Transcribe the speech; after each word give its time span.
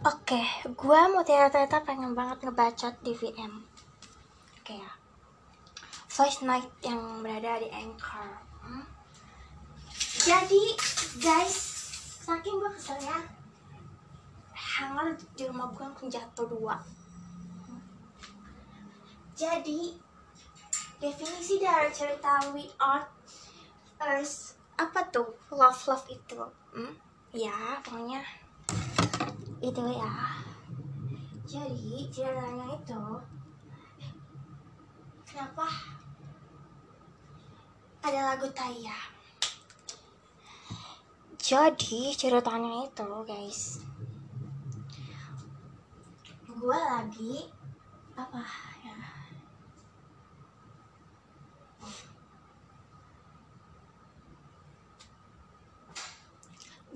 Oke, 0.00 0.40
gue 0.64 1.00
mau 1.12 1.20
ternyata 1.20 1.84
pengen 1.84 2.16
banget 2.16 2.40
ngebacot 2.40 2.96
di 3.04 3.12
VM. 3.12 3.60
Oke 4.56 4.80
ya. 4.80 4.96
Voice 6.08 6.40
Night 6.40 6.72
yang 6.80 7.20
berada 7.20 7.60
di 7.60 7.68
Anchor. 7.68 8.32
Hmm? 8.64 8.88
Jadi, 10.24 10.72
guys, 11.20 11.52
saking 12.24 12.56
gue 12.56 12.72
keselnya, 12.80 13.28
hanger 14.56 15.20
di 15.36 15.44
rumah 15.44 15.68
gue 15.68 15.84
langsung 15.84 16.08
jatuh 16.08 16.48
dua. 16.48 16.80
Jadi, 19.36 20.00
definisi 20.96 21.60
dari 21.60 21.92
cerita 21.92 22.48
We 22.56 22.72
Are 22.80 23.04
Earth 24.00 24.56
apa 24.80 25.12
tuh 25.12 25.36
love 25.52 25.84
love 25.92 26.08
itu? 26.08 26.40
Hmm? 26.72 26.96
Ya, 27.36 27.84
pokoknya 27.84 28.39
itu 29.60 29.84
ya. 29.92 30.12
Jadi 31.44 32.08
ceritanya 32.08 32.66
itu 32.72 33.02
kenapa? 35.28 35.68
Ada 38.00 38.20
lagu 38.32 38.48
Taya. 38.56 38.96
Jadi 41.36 42.16
ceritanya 42.16 42.88
itu 42.88 43.08
guys. 43.28 43.84
Gue 46.60 46.76
lagi 46.76 47.48
apa 48.16 48.44
ya 48.84 48.96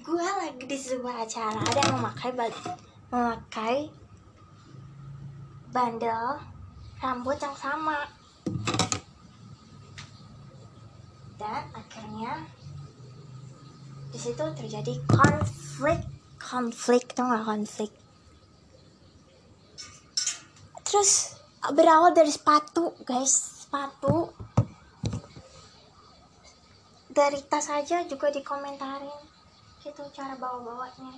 gue 0.04 0.20
lagi 0.20 0.68
di 0.68 0.76
sebuah 0.76 1.24
acara 1.24 1.64
ada 1.64 1.80
yang 1.80 1.96
memakai 1.96 2.30
memakai 3.08 3.76
bandel 5.72 6.44
rambut 7.00 7.40
yang 7.40 7.56
sama. 7.56 8.04
Dan 11.40 11.64
akhirnya 11.72 12.44
di 14.12 14.18
situ 14.20 14.44
terjadi 14.60 14.92
konflik 15.08 16.04
konflik 16.36 17.16
tuh 17.16 17.24
nggak 17.24 17.48
konflik? 17.48 17.88
Terus 20.84 21.32
berawal 21.72 22.12
dari 22.12 22.28
sepatu 22.28 22.92
guys 23.08 23.64
sepatu. 23.64 24.28
Dari 27.08 27.40
tas 27.48 27.72
aja 27.72 28.04
juga 28.04 28.28
dikomentarin 28.28 29.33
gitu 29.84 30.00
cara 30.16 30.32
bawa 30.40 30.64
bawanya 30.64 31.12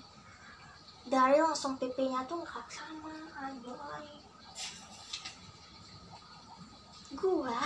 dari 1.06 1.38
langsung 1.38 1.78
pipinya 1.78 2.26
tuh 2.26 2.42
nggak 2.42 2.66
sama 2.66 3.14
aduh 3.46 3.78
gua 7.14 7.62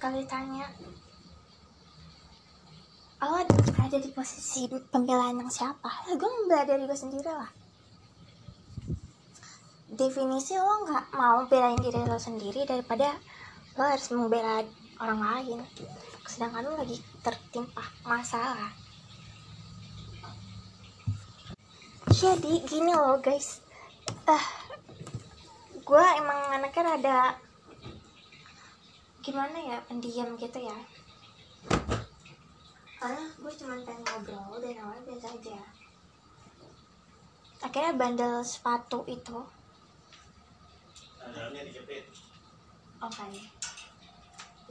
kalau 0.00 0.16
ditanya 0.16 0.72
lo 3.22 3.38
ada 3.78 4.02
di 4.02 4.10
posisi 4.10 4.66
pembelaan 4.66 5.38
yang 5.38 5.46
siapa? 5.46 5.86
Ya 6.10 6.18
gue 6.18 6.26
membela 6.26 6.66
diri 6.66 6.90
gue 6.90 6.98
sendiri 6.98 7.30
lah 7.30 7.52
definisi 9.92 10.56
lo 10.56 10.88
nggak 10.88 11.12
mau 11.14 11.44
belain 11.46 11.76
diri 11.76 12.02
lo 12.02 12.16
sendiri 12.16 12.64
daripada 12.64 13.14
lo 13.76 13.84
harus 13.84 14.08
membela 14.10 14.64
orang 14.98 15.20
lain. 15.20 15.58
Sedangkan 16.24 16.64
lo 16.64 16.80
lagi 16.80 16.96
tertimpa 17.20 17.84
masalah 18.08 18.72
jadi 22.22 22.52
gini 22.62 22.94
loh 22.94 23.18
guys. 23.18 23.58
Ah 24.30 24.38
uh, 24.38 24.46
gue 25.74 26.04
emang 26.22 26.54
anaknya 26.54 26.82
rada 26.94 27.20
gimana 29.26 29.58
ya 29.58 29.82
pendiam 29.90 30.38
gitu 30.38 30.62
ya. 30.62 30.78
Karena 33.02 33.26
gue 33.26 33.52
cuma 33.58 33.74
pengen 33.82 34.06
ngobrol 34.06 34.62
dan 34.62 34.78
awalnya 34.78 35.02
biasa 35.02 35.26
aja. 35.34 35.58
Akhirnya 37.66 37.98
bandel 37.98 38.46
sepatu 38.46 39.02
itu. 39.10 39.42
Oke. 43.02 43.18
Okay. 43.18 43.34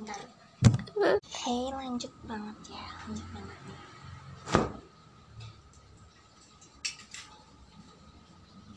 bentar 0.02 0.18
okay, 0.98 1.62
lanjut 1.78 2.10
banget 2.26 2.58
ya 2.74 2.86
lanjut 3.06 3.28
banget 3.38 3.58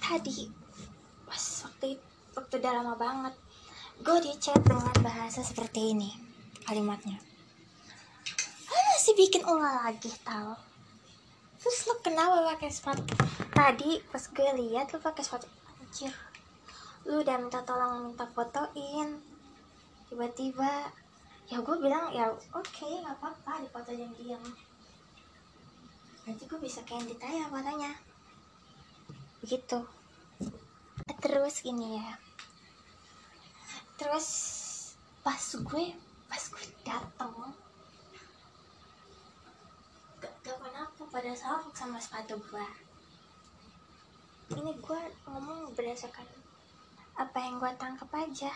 tadi. 0.04 0.52
Pas 1.24 1.44
waktu 1.64 1.96
waktu 2.36 2.54
udah 2.60 2.72
lama 2.76 2.94
banget. 3.00 3.34
Gue 4.04 4.18
di 4.20 4.32
chat 4.36 4.60
dengan 4.60 4.92
bahasa 5.00 5.40
seperti 5.40 5.96
ini 5.96 6.12
kalimatnya. 6.68 7.16
Lo 8.68 8.78
masih 8.92 9.14
bikin 9.16 9.42
ulah 9.48 9.88
lagi 9.88 10.12
tau? 10.20 10.58
Terus 11.56 11.88
lo 11.88 11.94
kenapa 12.04 12.44
pakai 12.52 12.68
sepatu? 12.68 13.16
Tadi 13.54 14.04
pas 14.12 14.20
gue 14.20 14.48
lihat 14.60 14.92
lo 14.92 15.00
pakai 15.00 15.24
sepatu. 15.24 15.48
Anjir. 15.80 16.12
Lu 17.08 17.24
udah 17.24 17.40
minta 17.40 17.64
tolong 17.64 18.12
minta 18.12 18.28
fotoin. 18.28 19.16
Tiba-tiba 20.12 20.92
ya 21.48 21.60
gue 21.60 21.76
bilang 21.80 22.12
ya 22.12 22.28
oke 22.28 22.60
okay, 22.60 23.00
nggak 23.00 23.16
apa-apa 23.20 23.64
di 23.64 23.68
foto 23.72 23.90
yang 23.96 24.12
diam. 24.20 24.44
Nanti 26.28 26.44
gue 26.44 26.60
bisa 26.60 26.84
kayak 26.84 27.08
ditanya 27.08 27.48
fotonya 27.48 27.92
begitu 29.44 29.84
terus 31.20 31.60
ini 31.68 32.00
ya. 32.00 32.16
Terus 34.00 34.28
pas 35.20 35.40
gue 35.40 35.92
pas 36.24 36.40
gue 36.48 36.64
dateng 36.80 37.52
gak 40.16 40.34
tau 40.40 40.56
kenapa 40.56 41.00
pada 41.12 41.32
salfok 41.36 41.76
sama 41.76 42.00
sepatu 42.00 42.40
gue 42.48 42.66
ini 44.56 44.72
gue 44.80 45.00
ngomong 45.28 45.76
berdasarkan 45.76 46.24
apa 47.20 47.36
yang 47.36 47.60
gue 47.60 47.72
tangkap 47.76 48.08
aja. 48.16 48.52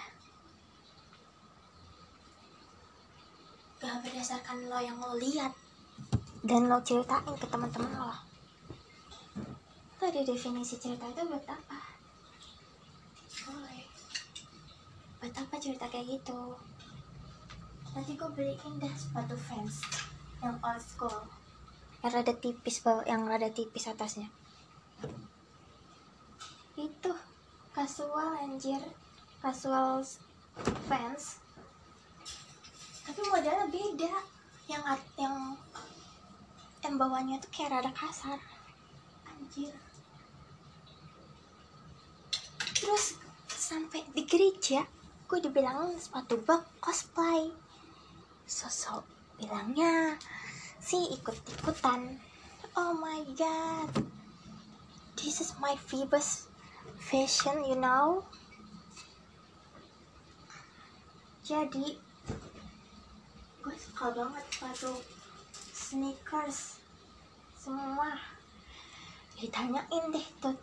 Gak 3.77 3.97
berdasarkan 4.09 4.73
lo 4.73 4.81
yang 4.81 4.97
lo 4.97 5.21
lihat 5.21 5.53
dan 6.49 6.65
lo 6.73 6.81
ceritain 6.81 7.37
ke 7.37 7.45
teman-teman 7.45 7.93
lo 7.93 8.28
tadi 9.99 10.23
definisi 10.23 10.79
cerita 10.79 11.11
itu 11.11 11.27
buat 11.27 11.43
apa? 11.51 11.81
Boleh 13.51 13.83
buat 15.19 15.35
apa 15.35 15.55
cerita 15.59 15.91
kayak 15.91 16.07
gitu? 16.07 16.55
Nanti 17.99 18.15
gue 18.15 18.31
beliin 18.31 18.79
deh 18.79 18.95
sepatu 18.95 19.35
fans 19.35 19.83
yang 20.39 20.55
old 20.63 20.79
school. 20.79 21.19
Yang 22.07 22.13
rada 22.15 22.35
tipis 22.39 22.79
yang 23.11 23.27
rada 23.27 23.51
tipis 23.51 23.91
atasnya. 23.91 24.31
Itu 26.79 27.11
casual 27.75 28.39
anjir. 28.39 28.79
Casual 29.43 30.07
fans. 30.87 31.43
Tapi 33.03 33.21
modelnya 33.27 33.67
beda. 33.67 34.15
Yang 34.71 34.83
yang 35.19 35.59
yang 36.87 36.95
bawahnya 36.95 37.43
tuh 37.43 37.51
kayak 37.51 37.83
rada 37.83 37.91
kasar. 37.91 38.39
Anjir 39.27 39.88
terus 42.89 43.21
sampai 43.53 44.01
di 44.17 44.25
gereja 44.25 44.81
gue 45.29 45.45
dibilang 45.45 45.93
sepatu 46.01 46.41
bak 46.41 46.81
cosplay. 46.81 47.53
Sosok 48.49 49.05
bilangnya 49.37 50.17
sih 50.81 51.13
ikut-ikutan. 51.21 52.17
Oh 52.81 52.97
my 52.97 53.29
god. 53.37 53.93
This 55.21 55.45
is 55.45 55.53
my 55.61 55.77
Phoebus 55.77 56.49
fashion 56.97 57.61
you 57.69 57.77
know? 57.77 58.25
Jadi 61.45 61.93
gue 63.61 63.77
suka 63.85 64.17
banget 64.17 64.45
sepatu 64.49 64.97
sneakers. 65.77 66.81
Semua 67.53 68.17
ditanyain 69.37 70.09
deh 70.09 70.29
tuh. 70.41 70.57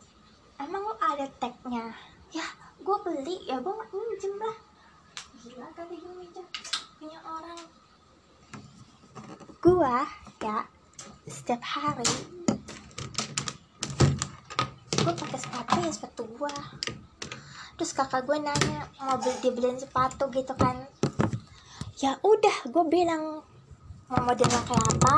Emang 0.57 0.89
lo 0.89 0.97
ada 0.97 1.29
tagnya 1.37 2.14
ya 2.35 2.47
gue 2.83 2.97
beli. 3.07 3.47
Ya 3.47 3.63
gue 3.63 3.71
minjem 3.71 4.35
lah 4.35 4.55
gila 5.39 5.67
kali 5.71 5.95
gue 5.95 6.13
minjem. 6.19 6.45
Punya 6.99 7.19
orang. 7.23 7.59
Gue 9.63 9.95
ya 10.43 10.67
setiap 11.25 11.63
hari 11.63 12.05
gue 15.05 15.13
pakai 15.13 15.37
sepatu 15.37 15.73
ya 15.81 15.91
sepatu 15.93 16.23
gue 16.25 16.53
terus 17.77 17.91
kakak 17.93 18.25
gue 18.25 18.37
nanya 18.41 18.89
mau 19.01 19.17
beli 19.17 19.37
dibeliin 19.41 19.77
sepatu 19.81 20.29
gitu 20.29 20.53
kan. 20.53 20.85
Ya 21.97 22.17
udah 22.21 22.69
gue 22.69 22.83
bilang 22.89 23.41
mau 24.05 24.21
modelnya 24.21 24.61
kayak 24.69 24.85
apa. 25.01 25.15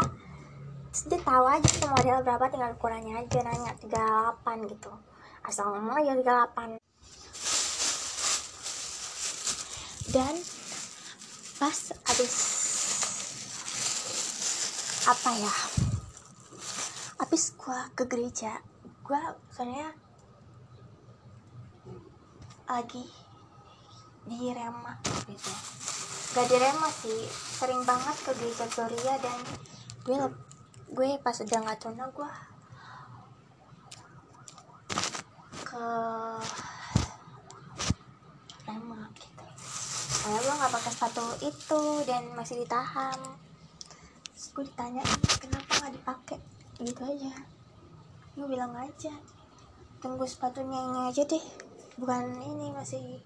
Terus 0.96 1.04
dia 1.12 1.20
tahu 1.22 1.46
aja 1.46 1.68
tuh 1.68 1.90
model 1.92 2.24
berapa 2.24 2.46
tinggal 2.50 2.72
ukurannya 2.76 3.14
aja 3.20 3.40
nanya 3.44 3.72
38 3.84 4.72
gitu. 4.72 4.92
Asal 5.44 5.76
ngomong 5.76 6.02
aja 6.02 6.16
38 6.16 6.77
dan 10.14 10.36
pas 11.58 11.78
habis 12.08 12.36
apa 15.08 15.32
ya? 15.40 15.56
Habis 17.18 17.44
gua 17.58 17.88
ke 17.96 18.04
gereja 18.08 18.60
gua 19.08 19.40
soalnya 19.56 19.96
lagi 22.68 23.08
di 24.28 24.52
Rema 24.52 25.00
gitu. 25.32 25.52
Gak 26.36 26.46
di 26.52 26.58
Rema 26.60 26.92
sih 26.92 27.24
sering 27.32 27.82
banget 27.88 28.16
ke 28.28 28.32
gereja 28.36 28.68
Gloria 28.68 29.16
dan 29.24 29.40
gue 30.04 30.16
gue 30.92 31.10
pas 31.24 31.36
udah 31.40 31.60
nggak 31.64 31.80
tuna 31.80 32.06
gue 32.12 32.32
ke 35.64 35.88
Rema. 38.68 39.02
gue 39.16 39.27
nggak 40.58 40.74
pakai 40.74 40.92
sepatu 40.92 41.26
itu 41.46 41.82
dan 42.10 42.34
masih 42.34 42.66
ditahan. 42.66 43.20
Terus 44.34 44.46
gue 44.58 44.66
ditanya 44.66 45.06
kenapa 45.38 45.72
nggak 45.86 45.94
dipakai? 45.94 46.40
Gitu 46.82 47.02
aja. 47.06 47.34
Gue 48.34 48.48
bilang 48.50 48.74
aja 48.74 49.14
tunggu 50.02 50.26
sepatunya 50.26 50.82
ini 50.82 51.00
aja 51.14 51.22
deh. 51.30 51.46
Bukan 52.02 52.42
ini 52.42 52.74
masih 52.74 53.22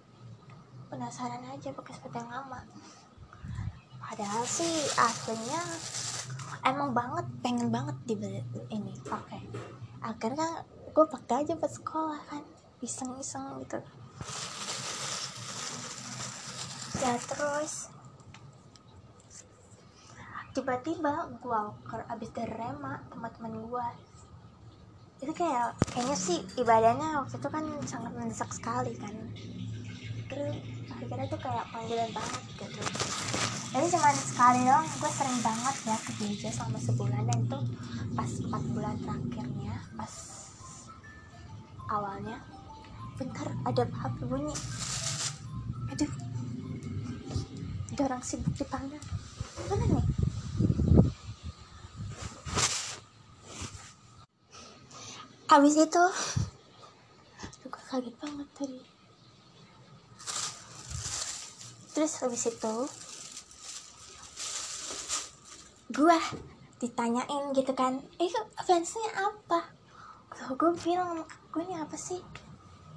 penasaran 0.92 1.44
aja 1.48 1.72
pakai 1.72 1.94
sepatu 1.95 2.19
yang 2.19 2.31
lama. 2.31 2.68
Padahal 4.04 4.44
sih 4.44 4.92
aslinya 5.00 5.63
emang 6.68 6.92
banget 6.92 7.25
pengen 7.39 7.72
banget 7.72 7.95
dibeli 8.04 8.44
ini 8.68 8.92
pakai. 9.07 9.39
Akhirnya 10.04 10.68
gue 10.92 11.06
pakai 11.07 11.48
aja 11.48 11.56
buat 11.56 11.72
sekolah 11.72 12.19
kan 12.27 12.44
iseng-iseng 12.84 13.63
gitu 13.63 13.80
ya 17.01 17.18
terus. 17.18 17.89
Tiba-tiba 20.51 21.31
gue 21.42 21.62
ke 21.88 21.95
abis 22.12 22.30
dari 22.36 22.53
Rema 22.53 23.01
teman-teman 23.09 23.53
gue 23.65 23.88
itu 25.21 25.33
kayak 25.38 25.77
kayaknya 25.94 26.18
sih 26.18 26.42
ibadahnya 26.57 27.21
waktu 27.21 27.38
itu 27.38 27.50
kan 27.50 27.65
sangat 27.86 28.12
mendesak 28.13 28.50
sekali 28.53 28.94
kan. 28.98 29.13
Terus 30.30 30.57
akhirnya 30.94 31.27
tuh 31.30 31.42
kayak 31.42 31.65
panggilan 31.74 32.09
banget 32.13 32.44
gitu. 32.57 32.81
Jadi 33.71 33.86
cuma 33.95 34.09
sekali 34.12 34.59
doang 34.68 34.83
gue 34.86 35.12
sering 35.13 35.39
banget 35.39 35.75
ya 35.88 35.98
ke 35.98 36.12
gereja 36.19 36.50
selama 36.51 36.80
sebulan. 36.81 37.24
Dan 37.25 37.38
itu 37.48 37.59
pas 38.18 38.31
4 38.33 38.74
bulan 38.75 38.95
terakhirnya 39.01 39.75
pas 39.98 40.13
awalnya. 41.89 42.38
Bentar 43.15 43.48
ada 43.69 43.83
HP 43.86 44.18
bunyi 44.25 44.57
ada 48.01 48.18
orang 48.18 48.25
sibuk 48.25 48.50
dipanggil 48.57 48.98
mana 49.69 49.86
nih? 49.86 50.06
Habis 55.45 55.75
itu 55.86 56.03
gue 57.62 57.83
kaget 57.94 58.15
banget 58.18 58.50
tadi. 58.57 58.81
Terus 61.94 62.13
habis 62.25 62.44
itu 62.50 62.75
gue 65.94 66.18
ditanyain 66.81 67.53
gitu 67.53 67.77
kan 67.77 68.01
eh 68.18 68.33
fansnya 68.65 69.13
apa? 69.13 69.69
Tuh, 70.33 70.57
gue 70.57 70.74
bilang 70.81 71.21
gue 71.53 71.62
ini 71.69 71.77
apa 71.77 71.94
sih? 71.94 72.18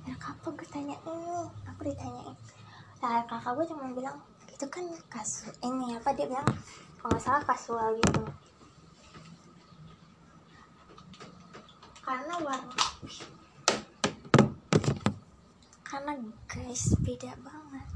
Ya 0.09 0.17
apa? 0.17 0.49
Gue 0.49 0.65
tanyain 0.73 1.45
aku 1.69 1.93
ditanyain. 1.93 2.33
Nah 3.05 3.21
kakak 3.29 3.53
gue 3.53 3.69
cuma 3.69 3.93
bilang 3.93 4.17
itu 4.65 4.81
kan 4.81 4.89
kasus 5.13 5.53
ini 5.61 5.93
apa 5.93 6.17
dia 6.17 6.25
bilang 6.25 6.49
kalau 6.97 7.13
nggak 7.13 7.21
salah 7.21 7.45
kasual 7.45 8.01
gitu. 8.01 8.25
Karena 12.01 12.35
warna 12.41 12.73
karena 15.85 16.13
guys 16.49 16.97
beda 16.97 17.37
banget. 17.45 17.89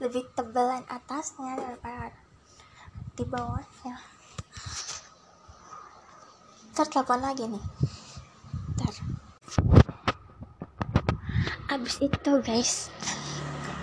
Lebih 0.00 0.24
tebalan 0.32 0.88
atasnya 0.88 1.60
daripada 1.60 2.16
di 3.12 3.24
bawahnya. 3.28 4.00
Ntar 6.72 6.88
telepon 6.88 7.20
lagi 7.20 7.44
nih. 7.44 7.64
Ntar. 8.80 8.94
Abis 11.68 12.00
itu 12.00 12.32
guys 12.40 12.88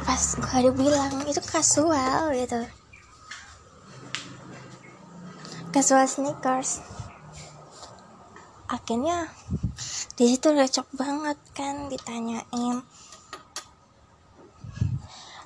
pas 0.05 0.21
gue 0.21 0.53
ada 0.53 0.69
bilang 0.69 1.25
itu 1.25 1.41
kasual 1.41 2.29
gitu. 2.37 2.61
Kasual 5.73 6.05
sneakers. 6.05 6.85
Akhirnya 8.69 9.33
di 10.13 10.29
situ 10.29 10.53
recok 10.53 10.85
banget 10.93 11.35
kan 11.57 11.89
ditanyain. 11.89 12.85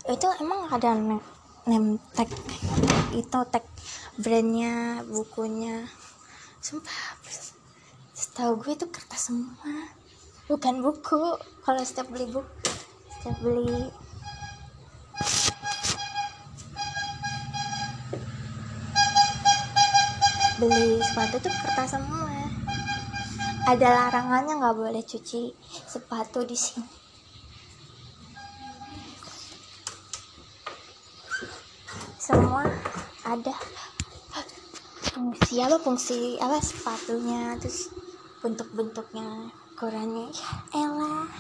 Itu 0.05 0.27
emang 0.43 0.67
ada 0.67 0.91
name, 0.91 1.23
name 1.63 1.95
tag 2.11 2.27
itu 3.15 3.39
tag 3.47 3.63
brandnya 4.19 5.07
bukunya. 5.07 5.87
Sumpah 6.59 7.15
setahu 8.11 8.59
gue 8.59 8.75
itu 8.75 8.85
kertas 8.91 9.31
semua. 9.31 9.95
Bukan 10.51 10.83
buku 10.83 11.39
kalau 11.63 11.81
setiap 11.81 12.11
beli 12.11 12.27
buku 12.27 12.69
setiap 13.19 13.35
beli 13.43 13.91
beli 20.59 20.99
sepatu 20.99 21.39
tuh 21.39 21.53
kertas 21.63 21.95
semua. 21.95 22.35
Ada 23.63 23.87
larangannya 23.87 24.59
nggak 24.59 24.75
boleh 24.75 24.99
cuci 25.07 25.55
sepatu 25.87 26.43
di 26.43 26.57
sini. 26.59 26.83
Semua 32.19 32.67
ada. 33.23 33.55
Fungsi 35.15 35.63
apa? 35.63 35.77
Fungsi 35.79 36.35
apa? 36.43 36.59
Sepatunya 36.59 37.55
terus 37.55 37.87
bentuk-bentuknya 38.43 39.55
ukurannya. 39.79 40.27
Ya 40.27 40.51
elah. 40.75 41.31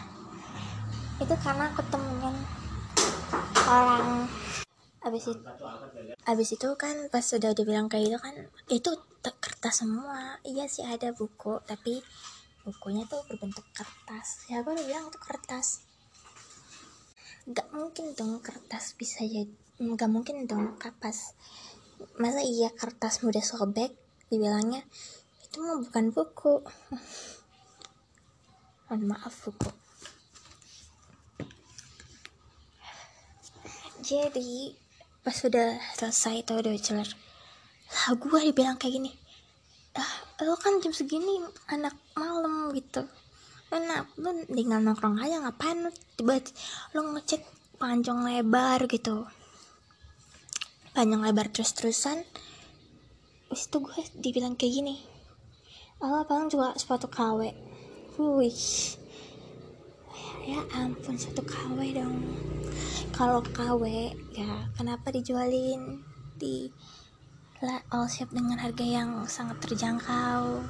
Itu 1.19 1.35
karena 1.43 1.67
aku 1.75 1.83
temenin 1.91 2.35
orang 3.67 4.31
abis 5.09 5.33
itu 5.33 5.41
abis 6.29 6.49
itu 6.53 6.69
kan 6.77 7.09
pas 7.09 7.25
sudah 7.25 7.57
dibilang 7.57 7.89
kayak 7.89 8.13
gitu 8.13 8.19
kan 8.21 8.35
itu 8.69 8.91
kertas 9.25 9.81
semua. 9.83 10.39
Iya 10.47 10.69
sih 10.71 10.85
ada 10.85 11.11
buku 11.11 11.59
tapi 11.65 11.99
bukunya 12.63 13.03
tuh 13.09 13.25
berbentuk 13.27 13.65
kertas. 13.73 14.45
Ya 14.47 14.61
aku 14.61 14.77
udah 14.77 14.85
bilang 14.85 15.09
itu 15.09 15.19
kertas? 15.19 15.83
Nggak 17.49 17.67
mungkin 17.73 18.13
dong 18.13 18.39
kertas 18.39 18.93
bisa 18.95 19.25
jadi 19.25 19.49
nggak 19.79 20.11
mungkin 20.11 20.43
dong 20.43 20.75
kapas 20.75 21.39
masa 22.19 22.43
iya 22.43 22.69
kertas 22.71 23.25
mudah 23.25 23.41
sobek? 23.41 23.91
Dibilangnya 24.29 24.85
itu 25.43 25.57
mah 25.65 25.81
bukan 25.81 26.13
buku. 26.13 26.61
Mohon 28.87 29.17
maaf 29.17 29.33
buku. 29.43 29.69
Jadi 33.99 34.71
pas 35.29 35.37
sudah 35.37 35.77
selesai 35.93 36.41
itu 36.41 36.57
udah 36.57 36.73
celer 36.81 37.05
lah 37.93 38.17
gue 38.17 38.49
dibilang 38.49 38.81
kayak 38.81 38.97
gini 38.97 39.13
ah 39.93 40.13
lo 40.41 40.57
kan 40.57 40.81
jam 40.81 40.89
segini 40.89 41.37
anak 41.69 41.93
malam 42.17 42.73
gitu. 42.73 43.05
Enak 43.69 44.09
lu 44.17 44.33
tinggal 44.49 44.81
nongkrong 44.81 45.21
aja 45.21 45.37
ngapain 45.45 45.85
lu 45.85 45.93
tiba 46.17 46.41
lo 46.97 47.13
ngecek 47.13 47.45
panjang 47.77 48.25
lebar 48.25 48.89
gitu. 48.89 49.29
Panjang 50.97 51.21
lebar 51.21 51.53
terus-terusan 51.53 52.25
Terus 53.49 53.61
itu 53.69 53.77
gue 53.85 54.01
dibilang 54.17 54.57
kayak 54.57 54.73
gini 54.81 54.95
Allah 56.01 56.25
paling 56.25 56.49
juga 56.49 56.73
sepatu 56.73 57.05
KW. 57.05 57.53
Wih 58.17 58.65
Ya 60.49 60.65
ampun 60.73 61.13
satu 61.13 61.45
KW 61.45 61.93
dong. 61.93 62.25
Kalau 63.13 63.45
KW 63.53 64.09
ya 64.33 64.65
kenapa 64.73 65.13
dijualin? 65.13 66.01
Di 66.41 66.73
all 67.93 68.09
shop 68.09 68.33
dengan 68.33 68.57
harga 68.57 68.81
yang 68.81 69.29
sangat 69.29 69.61
terjangkau. 69.61 70.65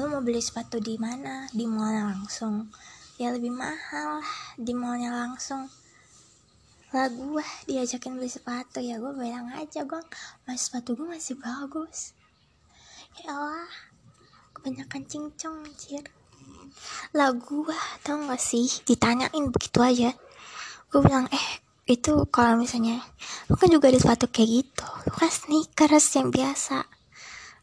Lo 0.00 0.04
mau 0.08 0.24
beli 0.24 0.40
sepatu 0.40 0.80
di 0.80 0.96
mana? 0.96 1.44
Di 1.52 1.68
mallnya 1.68 2.16
langsung. 2.16 2.72
Ya 3.20 3.36
lebih 3.36 3.52
mahal 3.52 4.24
di 4.56 4.72
mallnya 4.72 5.12
langsung. 5.12 5.68
Lah 6.96 7.12
gue 7.12 7.44
diajakin 7.68 8.16
beli 8.16 8.32
sepatu. 8.32 8.80
Ya 8.80 8.96
gue 8.96 9.12
bilang 9.12 9.52
aja 9.52 9.84
gue 9.84 10.00
masih 10.48 10.72
sepatu 10.72 10.96
gue 10.96 11.04
masih 11.04 11.36
bagus. 11.36 12.16
Ya 13.20 13.36
Allah 13.36 13.68
kebanyakan 14.56 15.04
cincong 15.04 15.68
anjir 15.68 16.08
lah 17.14 17.30
gue 17.30 17.78
tau 18.02 18.18
gak 18.26 18.42
sih? 18.42 18.66
Ditanyain 18.82 19.46
begitu 19.54 19.78
aja. 19.78 20.10
Gue 20.90 21.00
bilang 21.02 21.30
eh 21.30 21.46
itu 21.84 22.26
kalau 22.32 22.56
misalnya 22.58 22.98
lu 23.46 23.54
kan 23.54 23.70
juga 23.70 23.92
ada 23.92 24.02
sepatu 24.02 24.26
kayak 24.26 24.50
gitu. 24.50 24.88
Lu 25.06 25.14
kan 25.14 25.30
sneakers 25.30 26.06
yang 26.18 26.34
biasa. 26.34 26.82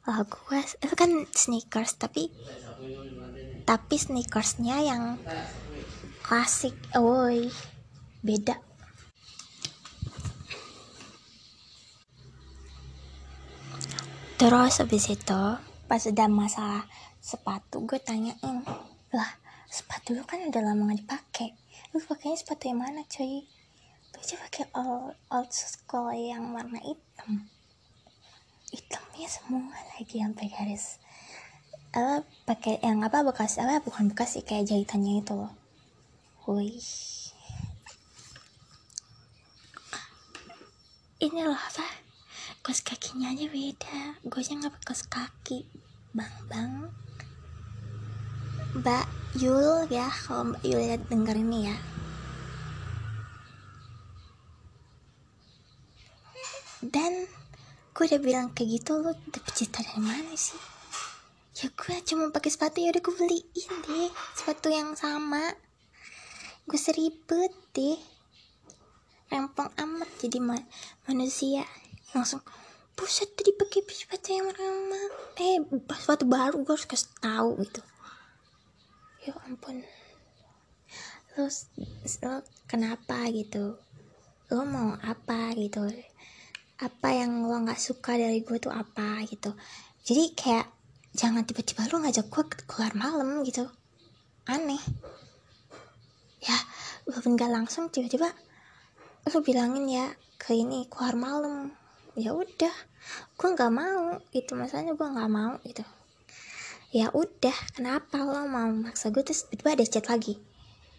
Lah 0.07 0.23
gue 0.23 0.59
itu 0.63 0.95
kan 0.95 1.11
sneakers 1.35 1.99
tapi 1.99 2.31
tapi 3.67 3.95
sneakersnya 3.99 4.87
yang 4.87 5.19
klasik. 6.23 6.73
Woi 6.95 7.51
beda. 8.23 8.55
Terus 14.39 14.81
habis 14.81 15.05
itu 15.05 15.43
pas 15.85 16.01
udah 16.07 16.27
masalah 16.31 16.87
sepatu 17.21 17.85
gue 17.85 18.01
tanyain. 18.01 18.65
Lah 19.13 19.31
sepatu 19.69 20.17
lu 20.17 20.25
kan 20.25 20.41
udah 20.41 20.61
lama 20.65 20.89
gak 20.89 20.99
dipakai. 21.05 21.49
Lu 21.93 22.01
pakainya 22.01 22.41
sepatu 22.41 22.67
yang 22.67 22.81
mana 22.81 23.05
cuy 23.05 23.45
lu 24.11 24.19
aja 24.19 24.35
pakai 24.43 24.65
old, 24.75 25.15
old 25.31 25.51
school 25.55 26.11
yang 26.11 26.51
warna 26.51 26.81
hitam. 26.83 27.47
Hitamnya 28.67 29.27
semua 29.31 29.71
lagi 29.95 30.19
sampai 30.19 30.47
garis. 30.51 30.99
Apa 31.95 32.23
pakai 32.47 32.79
yang 32.83 33.03
apa 33.03 33.23
bekas 33.23 33.59
apa? 33.59 33.79
Bukan 33.83 34.11
bekas 34.11 34.35
sih 34.35 34.43
kayak 34.43 34.67
jahitannya 34.67 35.23
itu 35.23 35.33
loh. 35.35 35.53
Wih. 36.47 36.83
Ini 41.21 41.39
loh 41.45 41.55
apa? 41.55 41.85
Kos 42.63 42.83
kakinya 42.83 43.31
aja 43.31 43.47
beda. 43.47 44.19
Gue 44.27 44.39
aja 44.43 44.59
nggak 44.59 44.75
pakai 44.75 45.07
kaki. 45.07 45.59
Bang 46.11 46.35
bang 46.51 46.91
mbak 48.71 49.03
Yul 49.35 49.83
ya 49.91 50.07
kalau 50.07 50.55
mbak 50.55 50.63
Yul 50.63 50.79
ya 50.79 50.95
denger 50.95 51.35
ini 51.35 51.59
ya. 51.67 51.75
Dan 56.79 57.27
gue 57.91 58.03
udah 58.07 58.21
bilang 58.23 58.47
kayak 58.55 58.79
gitu 58.79 58.95
lo 59.03 59.11
dapet 59.27 59.51
cerita 59.59 59.83
dari 59.83 59.99
mana 59.99 60.31
sih? 60.39 60.55
Ya 61.59 61.67
gue 61.67 61.95
cuma 62.07 62.31
pakai 62.31 62.47
sepatu 62.47 62.79
ya 62.79 62.95
udah 62.95 63.03
gue 63.03 63.15
beliin 63.19 63.73
deh 63.91 64.11
sepatu 64.39 64.71
yang 64.71 64.95
sama. 64.95 65.51
Gue 66.63 66.79
seribet 66.79 67.51
deh. 67.75 67.99
Rempong 69.27 69.67
amat 69.83 70.07
jadi 70.23 70.39
ma 70.39 70.55
manusia. 71.11 71.67
Langsung 72.15 72.39
buset 72.95 73.35
tadi 73.35 73.51
pakai 73.51 73.83
sepatu 73.91 74.31
yang 74.31 74.47
lama. 74.47 75.01
Eh 75.35 75.59
sepatu 75.99 76.23
baru 76.23 76.63
gue 76.63 76.71
harus 76.71 76.87
kasih 76.87 77.11
tahu 77.19 77.59
gitu 77.67 77.83
ya 79.21 79.33
ampun. 79.45 79.85
Lo, 81.37 81.45
lo 82.25 82.33
kenapa 82.65 83.29
gitu? 83.29 83.77
Lo 84.49 84.61
mau 84.65 84.97
apa 84.97 85.53
gitu? 85.53 85.85
Apa 86.81 87.13
yang 87.13 87.45
lo 87.45 87.55
nggak 87.61 87.77
suka 87.77 88.17
dari 88.17 88.41
gue 88.41 88.57
tuh 88.57 88.73
apa 88.73 89.21
gitu? 89.29 89.53
Jadi 90.01 90.33
kayak 90.33 90.67
jangan 91.13 91.45
tiba-tiba 91.45 91.85
lo 91.93 92.01
ngajak 92.01 92.27
gue 92.33 92.43
keluar 92.65 92.93
malam 92.97 93.45
gitu. 93.45 93.69
Aneh. 94.49 94.81
Ya 96.41 96.57
walaupun 97.05 97.37
gak 97.37 97.53
langsung 97.53 97.93
tiba-tiba 97.93 98.33
lo 99.29 99.37
bilangin 99.45 99.85
ya 99.85 100.09
ke 100.41 100.57
ini 100.57 100.89
keluar 100.89 101.13
malam. 101.13 101.69
Ya 102.17 102.33
udah 102.33 102.73
gue 103.37 103.47
nggak 103.53 103.73
mau 103.73 104.17
itu 104.33 104.51
masalahnya 104.53 104.93
gue 104.93 105.07
nggak 105.07 105.31
mau 105.31 105.57
gitu 105.65 105.85
ya 106.91 107.07
udah 107.15 107.55
kenapa 107.71 108.19
lo 108.19 108.43
mau 108.51 108.67
maksa 108.67 109.15
gue 109.15 109.23
terus 109.23 109.47
tiba 109.47 109.71
ada 109.71 109.87
chat 109.87 110.11
lagi? 110.11 110.35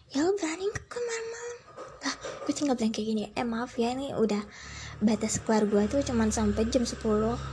Ya 0.09 0.25
lo 0.25 0.33
berani 0.33 0.65
ke 0.73 0.97
malam 0.97 1.25
malam? 1.29 1.57
Lah 2.01 2.15
gue 2.49 2.53
tinggal 2.57 2.73
bilang 2.73 2.89
kayak 2.89 3.07
gini 3.13 3.23
eh 3.37 3.45
maaf 3.45 3.77
ya 3.77 3.93
ini 3.93 4.09
udah 4.17 4.41
batas 5.05 5.37
keluar 5.45 5.69
gue 5.69 5.85
tuh 5.85 6.01
cuman 6.01 6.33
sampai 6.33 6.65
jam 6.73 6.81
10 6.81 6.97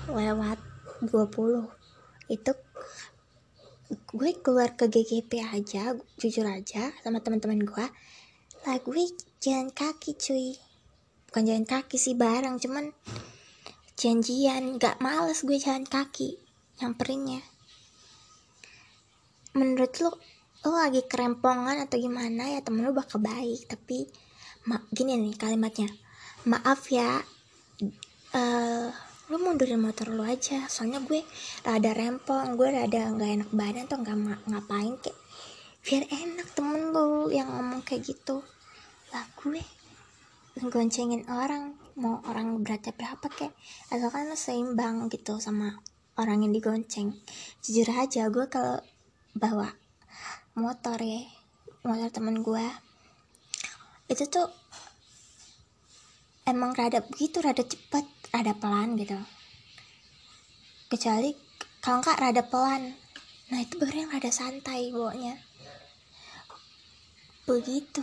lewat 0.08 0.58
20 1.04 1.12
itu 2.32 2.52
gue 3.90 4.30
keluar 4.40 4.72
ke 4.72 4.88
GGP 4.88 5.44
aja 5.44 5.92
jujur 6.16 6.46
aja 6.48 6.94
sama 7.04 7.20
teman-teman 7.20 7.60
gue 7.60 7.86
lah 8.64 8.76
gue 8.80 9.04
jalan 9.40 9.68
kaki 9.72 10.16
cuy. 10.16 10.56
Bukan 11.28 11.42
jalan 11.44 11.64
kaki 11.68 11.96
sih 11.96 12.16
bareng 12.16 12.56
cuman 12.60 12.92
janjian. 14.00 14.76
Gak 14.80 15.00
males 15.00 15.44
gue 15.44 15.56
jalan 15.60 15.84
kaki 15.84 16.40
nyamperinnya 16.80 17.59
menurut 19.56 19.92
lo 20.02 20.10
lo 20.60 20.76
lagi 20.76 21.00
kerempongan 21.08 21.88
atau 21.88 21.96
gimana 21.96 22.52
ya 22.52 22.60
temen 22.60 22.84
lo 22.84 22.92
bakal 22.92 23.18
baik. 23.22 23.66
Tapi 23.70 24.06
ma 24.68 24.76
gini 24.92 25.16
nih 25.16 25.34
kalimatnya. 25.36 25.88
Maaf 26.44 26.88
ya 26.92 27.20
uh, 28.36 28.88
lo 29.30 29.36
mundurin 29.38 29.80
motor 29.80 30.12
lo 30.12 30.26
aja. 30.26 30.68
Soalnya 30.68 31.00
gue 31.00 31.24
rada 31.64 31.90
rempong 31.94 32.58
gue 32.58 32.68
rada 32.68 33.10
nggak 33.14 33.30
enak 33.40 33.50
badan 33.54 33.84
tuh 33.88 33.98
nggak 34.02 34.16
ngapain 34.50 34.94
kayak 35.00 35.18
biar 35.80 36.04
enak 36.12 36.48
temen 36.52 36.92
lo 36.92 37.32
yang 37.32 37.48
ngomong 37.48 37.80
kayak 37.80 38.04
gitu. 38.04 38.44
Lah 39.14 39.24
gue 39.40 39.62
goncengin 40.60 41.24
orang 41.30 41.78
mau 41.96 42.20
orang 42.28 42.60
beratnya 42.60 42.92
berapa 42.92 43.26
kek 43.32 43.52
asalkan 43.88 44.28
lo 44.28 44.36
seimbang 44.36 45.08
gitu 45.08 45.40
sama 45.40 45.80
orang 46.20 46.44
yang 46.44 46.52
digonceng. 46.52 47.16
Jujur 47.64 47.88
aja 47.96 48.28
gue 48.28 48.44
kalau 48.52 48.82
bawa 49.36 49.70
motor 50.58 50.98
ya 50.98 51.22
motor 51.86 52.10
temen 52.10 52.42
gue 52.42 52.66
itu 54.10 54.26
tuh 54.26 54.50
emang 56.50 56.74
rada 56.74 56.98
begitu 57.06 57.38
rada 57.38 57.62
cepet 57.62 58.02
rada 58.34 58.54
pelan 58.58 58.98
gitu. 58.98 59.14
Kecuali 60.90 61.30
kalau 61.78 62.02
nggak 62.02 62.18
rada 62.18 62.42
pelan. 62.42 62.98
Nah 63.54 63.58
itu 63.62 63.78
baru 63.78 64.06
yang 64.06 64.10
rada 64.10 64.30
santai 64.34 64.90
bawanya 64.90 65.38
begitu 67.46 68.02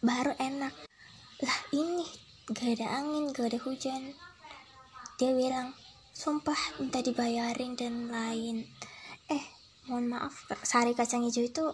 baru 0.00 0.36
enak. 0.40 0.72
Lah 1.44 1.58
ini 1.72 2.04
gak 2.48 2.80
ada 2.80 3.00
angin 3.00 3.32
gak 3.32 3.52
ada 3.52 3.60
hujan. 3.60 4.16
Dia 5.20 5.32
bilang 5.36 5.76
sumpah 6.16 6.80
minta 6.80 7.04
dibayarin 7.04 7.76
dan 7.76 8.08
lain. 8.08 8.64
Eh 9.28 9.53
mohon 9.84 10.08
maaf 10.08 10.48
sari 10.64 10.96
kacang 10.96 11.28
hijau 11.28 11.44
itu 11.44 11.64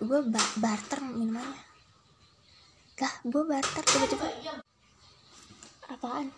gue 0.00 0.20
ba 0.32 0.42
barter 0.60 1.04
minumannya. 1.04 1.60
Lah 3.00 3.14
gue 3.26 3.42
barter 3.44 3.84
tiba-tiba. 3.84 4.26
Apaan? 5.90 6.32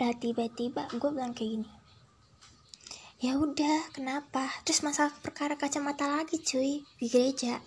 Lah 0.00 0.14
tiba-tiba 0.20 0.90
gue 0.92 1.10
bilang 1.10 1.32
kayak 1.32 1.50
gini. 1.58 1.68
Ya 3.24 3.40
udah 3.40 3.88
kenapa? 3.96 4.52
Terus 4.68 4.84
masalah 4.84 5.14
perkara 5.24 5.56
kacamata 5.56 6.04
lagi 6.04 6.42
cuy 6.44 6.84
di 7.00 7.06
gereja. 7.08 7.62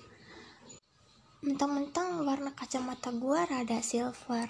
Mentang-mentang 1.41 2.21
warna 2.21 2.53
kacamata 2.53 3.09
gue 3.09 3.39
rada 3.41 3.79
silver 3.81 4.49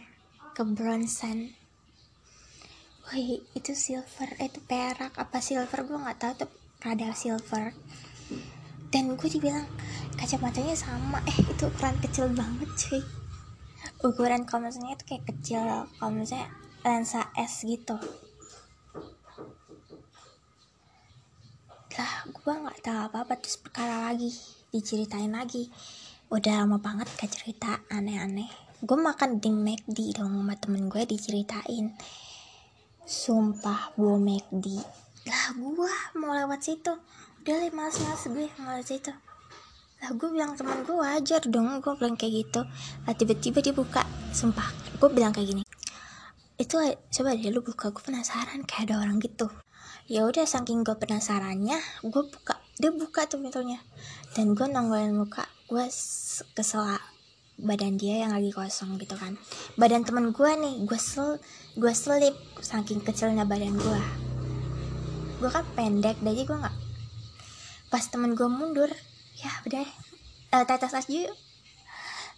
ke 0.51 0.65
bronzen 0.65 1.66
Wih, 3.07 3.39
itu 3.55 3.71
silver, 3.71 4.35
eh, 4.35 4.51
itu 4.51 4.59
perak 4.67 5.15
apa 5.15 5.39
silver 5.39 5.87
gue 5.87 5.95
nggak 5.95 6.19
tahu 6.19 6.33
tuh 6.43 6.51
rada 6.83 7.15
silver. 7.15 7.71
Dan 8.91 9.15
gue 9.15 9.29
dibilang 9.31 9.63
kacamatanya 10.19 10.75
sama, 10.75 11.23
eh 11.23 11.37
itu 11.39 11.71
ukuran 11.71 11.95
kecil 12.03 12.27
banget 12.35 12.67
cuy. 12.67 13.03
Ukuran 14.03 14.43
kalau 14.43 14.67
misalnya 14.67 14.99
itu 14.99 15.05
kayak 15.07 15.23
kecil, 15.23 15.87
kalau 15.99 16.11
misalnya 16.11 16.51
lensa 16.83 17.31
S 17.39 17.63
gitu. 17.63 17.95
Lah, 21.97 22.13
gue 22.27 22.53
nggak 22.53 22.79
tahu 22.83 22.99
apa-apa 23.07 23.33
terus 23.39 23.55
perkara 23.55 24.11
lagi, 24.11 24.35
diceritain 24.67 25.31
lagi 25.31 25.71
udah 26.27 26.67
lama 26.67 26.75
banget 26.75 27.07
gak 27.15 27.31
cerita 27.31 27.79
aneh-aneh 27.87 28.51
gue 28.83 28.99
makan 28.99 29.39
di 29.39 29.47
McD 29.47 30.19
dong 30.19 30.43
sama 30.43 30.59
temen 30.59 30.91
gue 30.91 31.07
diceritain 31.07 31.95
sumpah 33.07 33.95
gue 33.95 34.15
McD 34.19 34.83
lah 35.27 35.51
gue 35.59 35.91
mau 36.23 36.31
lewat 36.31 36.63
situ. 36.63 36.93
Udah 37.43 37.55
lah 37.59 37.71
males 37.75 37.99
males 37.99 38.23
gue 38.31 38.47
mau 38.63 38.71
lewat 38.71 38.87
situ. 38.87 39.11
Lah 39.99 40.09
gue 40.15 40.29
bilang 40.31 40.55
temen 40.55 40.87
gue 40.87 40.95
wajar 40.95 41.43
dong 41.43 41.83
gue 41.83 41.93
bilang 41.99 42.15
kayak 42.15 42.47
gitu. 42.47 42.63
Lah 43.03 43.11
tiba-tiba 43.11 43.59
dia 43.59 43.75
buka. 43.75 44.07
Sumpah 44.31 44.71
gue 44.95 45.09
bilang 45.11 45.35
kayak 45.35 45.51
gini. 45.51 45.63
Itu 46.55 46.79
coba 46.87 47.35
deh 47.35 47.51
lu 47.51 47.59
buka 47.59 47.91
gue 47.91 48.03
penasaran 48.07 48.63
kayak 48.63 48.87
ada 48.87 49.03
orang 49.03 49.19
gitu. 49.19 49.51
Ya 50.07 50.23
udah 50.23 50.47
saking 50.47 50.87
gue 50.87 50.95
penasarannya 50.95 51.75
gue 52.07 52.23
buka. 52.31 52.55
Dia 52.79 52.95
buka 52.95 53.27
tuh 53.27 53.43
pintunya. 53.43 53.83
Dan 54.31 54.55
gue 54.55 54.63
nongolin 54.63 55.11
muka 55.11 55.43
gue 55.67 55.91
kesel 56.55 56.87
badan 57.57 57.97
dia 57.97 58.25
yang 58.25 58.33
lagi 58.37 58.53
kosong 58.53 59.01
gitu 59.01 59.17
kan. 59.17 59.37
Badan 59.75 60.05
temen 60.05 60.29
gue 60.29 60.51
nih 60.57 60.85
gue 60.85 60.99
sel 61.01 61.41
gue 61.73 61.93
selip 61.93 62.37
saking 62.61 63.01
kecilnya 63.01 63.45
badan 63.45 63.77
gue 63.77 64.01
gue 65.37 65.49
kan 65.53 65.61
pendek 65.77 66.17
jadi 66.25 66.49
gue 66.49 66.57
nggak 66.57 66.77
pas 67.93 68.01
temen 68.09 68.33
gue 68.33 68.49
mundur 68.49 68.89
ya 69.37 69.51
udah 69.69 69.85
lewat 70.53 70.69
atas 70.79 70.93
aja 70.97 71.29
yuk. 71.29 71.37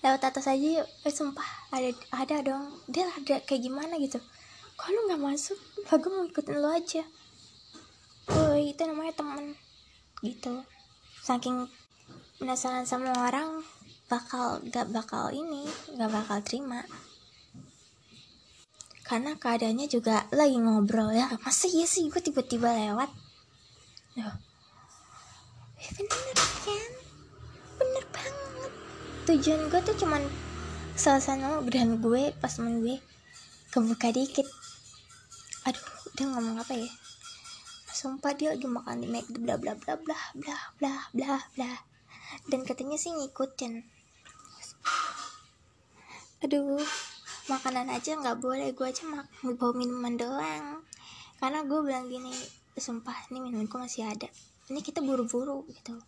Lewat 0.03 0.21
atas 0.23 0.45
aja 0.49 0.83
yuk. 0.83 0.87
Eh, 1.05 1.13
sumpah 1.13 1.47
ada 1.71 1.89
ada 2.11 2.35
dong. 2.43 2.65
Dia 2.89 3.07
ada 3.07 3.39
kayak 3.43 3.61
gimana 3.63 3.95
gitu. 4.01 4.19
Kalau 4.79 4.99
nggak 5.07 5.21
masuk? 5.21 5.59
Lah 5.87 5.97
gue 5.99 6.11
mau 6.11 6.25
ikutin 6.25 6.57
lo 6.59 6.69
aja. 6.71 7.03
Woi 8.29 8.75
itu 8.75 8.81
namanya 8.83 9.13
temen. 9.15 9.55
Gitu. 10.23 10.63
Saking 11.23 11.67
penasaran 12.39 12.87
sama 12.87 13.11
orang 13.15 13.63
bakal 14.09 14.57
gak 14.73 14.89
bakal 14.89 15.29
ini 15.29 15.69
gak 15.95 16.09
bakal 16.09 16.41
terima. 16.41 16.81
Karena 19.05 19.37
keadaannya 19.37 19.89
juga 19.89 20.25
lagi 20.33 20.57
ngobrol 20.57 21.13
ya. 21.13 21.29
Masa 21.41 21.65
iya 21.69 21.85
sih 21.85 22.09
gue 22.09 22.21
tiba-tiba 22.21 22.69
lewat? 22.69 23.09
Loh. 24.21 24.35
Eh, 25.81 25.89
bener 25.97 26.37
kan? 26.37 26.91
Bener 27.77 28.05
banget. 28.13 28.71
Tujuan 29.29 29.61
gue 29.69 29.81
tuh 29.81 29.97
cuman 29.97 30.21
selesai 30.93 31.39
dan 31.73 31.97
gue 32.03 32.33
pas 32.37 32.53
temen 32.53 32.85
gue 32.85 33.01
kebuka 33.73 34.13
dikit. 34.13 34.45
Aduh 35.65 35.85
dia 36.17 36.25
ngomong 36.29 36.61
apa 36.61 36.73
ya? 36.77 36.89
Sumpah 37.89 38.37
dia 38.37 38.53
lagi 38.53 38.69
makan 38.69 39.01
di 39.01 39.07
McD 39.09 39.41
bla 39.41 39.57
bla 39.57 39.73
bla 39.73 39.97
bla 39.97 40.17
bla 40.37 40.57
bla 40.77 40.93
bla 41.13 41.33
bla. 41.57 41.71
Dan 42.45 42.61
katanya 42.61 42.97
sih 43.01 43.09
ngikutin 43.09 43.98
aduh 46.39 46.79
makanan 47.49 47.89
aja 47.91 48.15
nggak 48.15 48.39
boleh. 48.39 48.71
Gue 48.71 48.91
aja 48.91 49.03
mak 49.09 49.27
bawa 49.57 49.73
minuman 49.75 50.15
doang. 50.15 50.83
Karena 51.39 51.63
gue 51.63 51.79
bilang 51.83 52.07
gini 52.07 52.31
sumpah 52.79 53.27
ini 53.31 53.43
minumanku 53.43 53.75
masih 53.75 54.07
ada. 54.07 54.27
Ini 54.71 54.79
kita 54.79 55.03
buru-buru 55.03 55.67
gitu. 55.71 55.99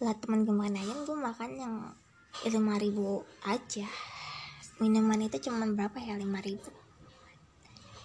Lah 0.00 0.14
teman 0.16 0.46
gimana 0.48 0.80
ya 0.80 0.94
gue 1.04 1.16
makan 1.16 1.50
yang 1.56 1.74
lima 2.46 2.74
ribu 2.80 3.22
aja. 3.46 3.86
Minuman 4.82 5.22
itu 5.22 5.38
cuma 5.46 5.62
berapa 5.70 6.02
ya? 6.02 6.18
lima 6.18 6.42
ribu. 6.42 6.70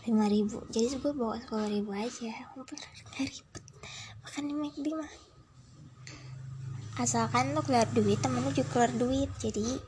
lima 0.05 0.25
ribu. 0.29 0.61
Jadi 0.69 1.01
gue 1.01 1.13
bawa 1.13 1.37
sepuluh 1.41 1.69
ribu 1.69 1.91
aja. 1.93 2.33
Nggak 2.55 3.25
ribet. 3.25 3.63
Makan 4.25 4.43
di 4.45 4.53
McD 4.53 4.87
mah. 4.93 5.11
Asalkan 6.99 7.55
lo 7.55 7.63
keluar 7.63 7.87
duit 7.95 8.19
temen 8.19 8.43
lo 8.43 8.51
juga 8.53 8.69
keluar 8.69 8.91
duit. 8.93 9.29
Jadi 9.41 9.81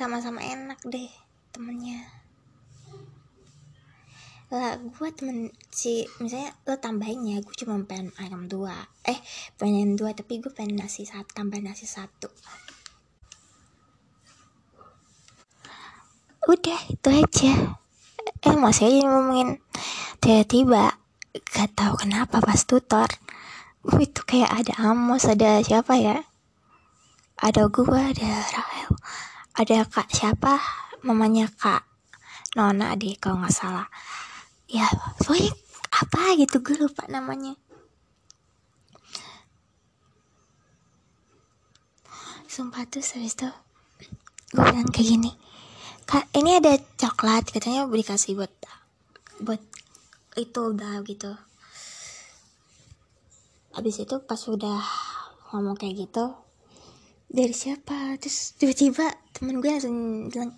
sama-sama 0.00 0.40
enak 0.40 0.80
deh 0.88 1.12
temennya. 1.52 2.00
Lah 4.48 4.80
gue 4.80 5.08
temen 5.12 5.52
si 5.68 6.08
misalnya 6.24 6.56
lo 6.64 6.80
tambahin 6.80 7.20
ya 7.28 7.44
gue 7.44 7.52
cuma 7.52 7.76
pengen 7.84 8.08
ayam 8.16 8.48
dua. 8.48 8.72
Eh 9.04 9.20
pengen 9.60 10.00
dua 10.00 10.16
tapi 10.16 10.40
gue 10.40 10.48
pengen 10.48 10.80
nasi 10.80 11.04
satu 11.04 11.36
tambah 11.36 11.60
nasi 11.60 11.84
satu. 11.84 12.32
Udah 16.48 16.80
itu 16.88 17.08
aja. 17.12 17.76
Eh 18.40 18.56
masih 18.56 18.88
aja 18.88 19.04
ngomongin 19.04 19.60
tiba-tiba? 20.24 20.96
Gak 21.52 21.76
tahu 21.76 22.08
kenapa 22.08 22.40
pas 22.40 22.64
tutor. 22.64 23.12
Itu 24.00 24.24
kayak 24.24 24.64
ada 24.64 24.96
Amos 24.96 25.28
ada 25.28 25.60
siapa 25.60 26.00
ya? 26.00 26.24
Ada 27.36 27.68
gua 27.68 28.16
ada 28.16 28.48
Rahel 28.48 28.96
ada 29.60 29.84
kak 29.84 30.08
siapa? 30.08 30.56
Mamanya 31.04 31.52
kak 31.52 31.84
Nona 32.56 32.96
deh 32.96 33.12
kalau 33.20 33.44
nggak 33.44 33.52
salah. 33.52 33.92
Ya 34.64 34.88
pokoknya 35.20 35.52
apa 35.92 36.32
gitu 36.40 36.64
gue 36.64 36.80
lupa 36.80 37.04
namanya. 37.12 37.52
Sumpah 42.48 42.88
tuh 42.88 43.04
serius 43.04 43.36
tuh 43.36 43.52
gue 44.56 44.64
bilang 44.64 44.88
kayak 44.88 45.08
gini. 45.12 45.30
Kak 46.08 46.32
ini 46.40 46.56
ada 46.56 46.80
coklat 46.96 47.52
katanya 47.52 47.84
dikasih 47.84 48.40
buat 48.40 48.52
buat 49.44 49.60
itu 50.40 50.60
udah 50.72 51.04
gitu. 51.04 51.36
Habis 53.76 54.08
itu 54.08 54.16
pas 54.24 54.40
udah 54.48 54.80
ngomong 55.52 55.76
kayak 55.76 56.08
gitu 56.08 56.32
dari 57.30 57.54
siapa? 57.54 58.18
Terus 58.18 58.58
tiba-tiba 58.58 59.06
temen 59.30 59.62
gue 59.62 59.70
langsung 59.70 60.26
bilang 60.26 60.50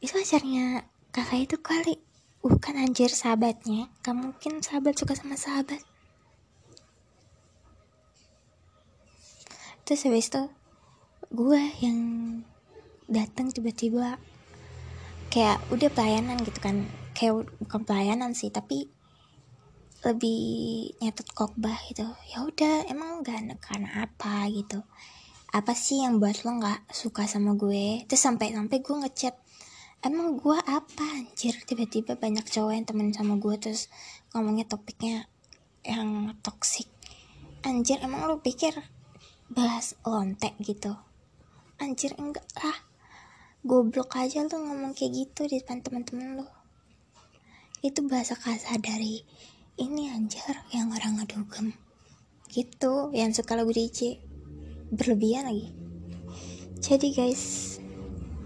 itu 0.00 0.16
pacarnya 0.16 0.88
kakak 1.12 1.44
itu 1.44 1.56
kali. 1.60 1.94
Bukan 2.40 2.80
anjir 2.80 3.12
sahabatnya. 3.12 3.92
Gak 4.00 4.16
mungkin 4.16 4.64
sahabat 4.64 4.96
suka 4.96 5.12
sama 5.12 5.36
sahabat. 5.36 5.84
Terus 9.84 10.04
habis 10.08 10.32
itu 10.32 10.42
gue 11.28 11.62
yang 11.84 12.00
datang 13.04 13.52
tiba-tiba 13.52 14.16
kayak 15.28 15.60
udah 15.68 15.92
pelayanan 15.92 16.40
gitu 16.40 16.56
kan. 16.64 16.88
Kayak 17.12 17.52
bukan 17.60 17.84
pelayanan 17.84 18.32
sih 18.32 18.48
tapi 18.48 18.88
lebih 20.08 20.40
nyatet 21.04 21.28
kokbah 21.36 21.76
gitu. 21.92 22.08
Ya 22.32 22.48
udah 22.48 22.88
emang 22.88 23.20
gak 23.20 23.44
karena 23.60 24.08
apa 24.08 24.48
gitu 24.48 24.80
apa 25.48 25.72
sih 25.72 26.04
yang 26.04 26.20
buat 26.20 26.44
lo 26.44 26.60
nggak 26.60 26.92
suka 26.92 27.24
sama 27.24 27.56
gue? 27.56 28.04
Terus 28.04 28.20
sampai 28.20 28.52
sampai 28.52 28.84
gue 28.84 28.96
ngechat 29.00 29.34
emang 30.04 30.36
gue 30.36 30.58
apa 30.60 31.04
anjir? 31.16 31.56
Tiba-tiba 31.64 32.20
banyak 32.20 32.44
cowok 32.44 32.72
yang 32.76 32.86
temen 32.86 33.08
sama 33.16 33.40
gue 33.40 33.54
terus 33.56 33.88
ngomongnya 34.36 34.68
topiknya 34.68 35.24
yang 35.86 36.36
toksik 36.44 36.90
anjir 37.66 37.98
emang 38.04 38.28
lo 38.30 38.38
pikir 38.38 38.76
bahas 39.50 39.96
lontek 40.06 40.54
gitu? 40.62 40.94
Anjir 41.80 42.14
enggak 42.20 42.46
lah. 42.60 42.78
Goblok 43.66 44.14
aja 44.14 44.46
lu 44.46 44.54
ngomong 44.54 44.94
kayak 44.94 45.12
gitu 45.26 45.50
di 45.50 45.58
depan 45.58 45.82
teman-teman 45.82 46.38
lu 46.38 46.46
itu 47.78 48.02
bahasa 48.10 48.34
kasar 48.34 48.82
dari 48.82 49.22
ini 49.78 50.10
anjar 50.10 50.66
yang 50.74 50.90
orang 50.90 51.22
ngedugem. 51.22 51.74
Gitu 52.50 53.14
yang 53.14 53.30
suka 53.30 53.54
lagu 53.54 53.70
DJ 53.70 54.18
berlebihan 54.92 55.48
lagi. 55.48 55.68
Jadi 56.78 57.12
guys 57.12 57.76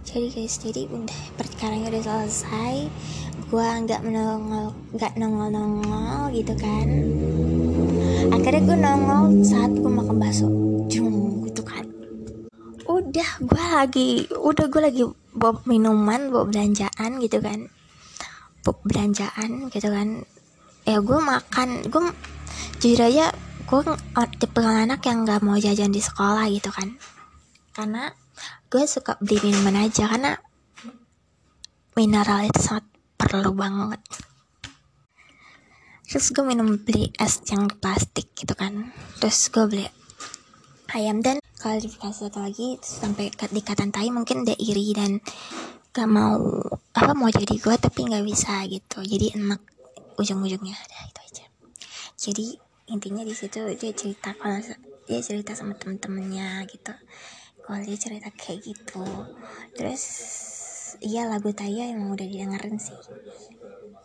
jadi 0.03 0.29
guys 0.29 0.61
jadi 0.61 0.91
udah 0.91 1.23
perkaranya 1.39 1.89
udah 1.95 2.03
selesai. 2.03 2.91
Gua 3.49 3.81
nggak 3.81 4.03
menongol 4.05 4.75
nggak 4.93 5.15
nongol 5.17 5.49
nongol 5.49 6.33
gitu 6.35 6.53
kan. 6.59 6.89
Akhirnya 8.33 8.63
gue 8.65 8.79
nongol 8.79 9.45
saat 9.45 9.73
gue 9.75 9.93
makan 9.93 10.17
bakso. 10.17 10.49
Jung 10.89 11.45
gitu 11.49 11.63
kan. 11.65 11.85
Udah 12.87 13.31
gue 13.41 13.65
lagi 13.73 14.11
udah 14.31 14.67
gue 14.69 14.83
lagi 14.83 15.03
bawa 15.33 15.61
minuman 15.69 16.31
bawa 16.33 16.45
belanjaan 16.49 17.21
gitu 17.21 17.39
kan. 17.43 17.69
Bawa 18.63 18.77
belanjaan 18.89 19.69
gitu 19.69 19.89
kan. 19.91 20.25
Ya 20.89 20.99
gue 20.99 21.19
makan 21.19 21.69
gue 21.87 22.03
jujur 22.83 23.07
aja 23.07 23.31
gue 23.73 23.97
tipe 24.37 24.61
anak 24.61 25.01
yang 25.09 25.25
nggak 25.25 25.41
mau 25.41 25.57
jajan 25.57 25.89
di 25.89 26.05
sekolah 26.05 26.45
gitu 26.53 26.69
kan. 26.69 26.93
Karena 27.73 28.13
gue 28.69 28.85
suka 28.85 29.17
beli 29.17 29.41
minuman 29.49 29.89
aja 29.89 30.13
karena 30.13 30.37
mineral 31.97 32.45
itu 32.45 32.61
sangat 32.61 32.85
perlu 33.17 33.57
banget. 33.57 33.97
Terus 36.05 36.37
gue 36.37 36.45
minum 36.45 36.77
beli 36.85 37.09
es 37.17 37.41
yang 37.49 37.65
plastik 37.81 38.37
gitu 38.37 38.53
kan. 38.53 38.93
Terus 39.17 39.49
gue 39.49 39.65
beli 39.65 39.89
ayam 40.93 41.25
dan 41.25 41.41
kalau 41.57 41.81
dikasih 41.81 42.29
satu 42.29 42.45
lagi 42.45 42.77
sampai 42.85 43.33
dikatan 43.33 43.89
tai 43.89 44.13
mungkin 44.13 44.45
dia 44.45 44.53
iri 44.61 44.93
dan 44.93 45.17
gak 45.97 46.09
mau 46.13 46.37
apa 46.93 47.17
mau 47.17 47.33
jadi 47.33 47.57
gue 47.57 47.75
tapi 47.81 48.05
nggak 48.05 48.25
bisa 48.29 48.69
gitu. 48.69 49.01
Jadi 49.01 49.33
enak 49.33 49.65
ujung-ujungnya 50.21 50.77
ada 50.77 50.99
itu 51.09 51.21
aja. 51.25 51.47
Jadi 52.21 52.47
intinya 52.93 53.25
di 53.25 53.33
situ 53.33 53.65
dia 53.75 53.93
cerita 53.97 54.37
kalau 54.37 54.61
dia 55.09 55.21
cerita 55.25 55.57
sama 55.57 55.73
temen-temennya 55.75 56.63
gitu 56.69 56.93
kalau 57.65 57.81
dia 57.81 57.97
cerita 57.97 58.29
kayak 58.37 58.61
gitu 58.61 59.03
terus 59.73 60.03
iya 61.01 61.25
lagu 61.25 61.51
Taya 61.57 61.89
emang 61.91 62.13
udah 62.13 62.27
didengerin 62.29 62.77
sih 62.77 62.99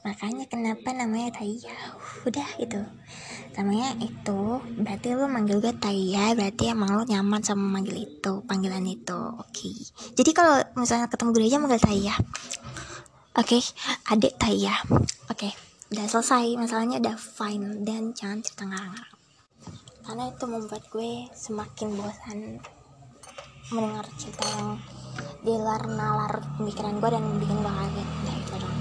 makanya 0.08 0.48
kenapa 0.48 0.96
namanya 0.96 1.36
Taya 1.36 1.76
udah 2.28 2.48
itu 2.64 2.82
namanya 3.60 3.92
itu 4.00 4.42
berarti 4.80 5.08
lu 5.18 5.28
manggil 5.28 5.60
gue 5.60 5.74
Taya 5.76 6.32
berarti 6.32 6.72
emang 6.72 6.96
lu 6.96 7.04
nyaman 7.04 7.44
sama 7.44 7.66
manggil 7.68 8.08
itu 8.08 8.34
panggilan 8.48 8.88
itu 8.88 9.20
oke 9.36 9.52
okay. 9.52 9.76
jadi 10.16 10.32
kalau 10.32 10.56
misalnya 10.80 11.12
ketemu 11.12 11.30
gereja 11.36 11.58
manggil 11.60 11.82
Taya 11.82 12.16
oke 13.36 13.44
okay. 13.44 13.62
adik 14.16 14.40
Taya 14.40 14.80
oke 14.88 15.04
okay. 15.36 15.67
Udah 15.88 16.06
selesai. 16.08 16.60
Masalahnya 16.60 16.98
udah 17.00 17.16
fine 17.16 17.88
dan 17.88 18.12
jangan 18.12 18.44
cerita 18.44 18.64
ngarang-ngarang. 18.68 19.16
Karena 20.04 20.24
itu 20.32 20.46
membuat 20.48 20.84
gue 20.92 21.12
semakin 21.36 21.88
bosan 22.00 22.40
mendengar 23.72 24.08
cerita 24.16 24.46
yang 24.56 24.70
dilar 25.44 25.84
nalar 25.88 26.34
pemikiran 26.56 27.00
gue 27.00 27.10
dan 27.12 27.24
bikin 27.40 27.58
gue 27.60 27.74
kaget. 27.74 28.10
Nah 28.24 28.36
itu 28.36 28.54
dong 28.60 28.76